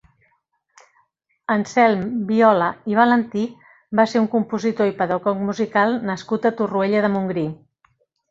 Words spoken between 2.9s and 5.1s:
i Valentí va ser un compositor i